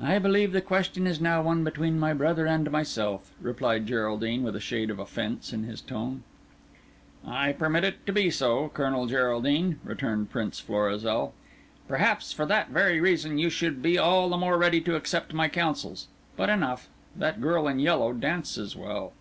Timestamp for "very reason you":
12.70-13.48